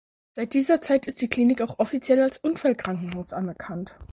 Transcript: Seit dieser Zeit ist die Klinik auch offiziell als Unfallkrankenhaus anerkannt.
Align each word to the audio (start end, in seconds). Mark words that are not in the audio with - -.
Seit 0.33 0.55
dieser 0.55 0.81
Zeit 0.81 1.05
ist 1.05 1.21
die 1.21 1.27
Klinik 1.29 1.61
auch 1.61 1.77
offiziell 1.77 2.23
als 2.23 2.39
Unfallkrankenhaus 2.39 3.33
anerkannt. 3.33 3.93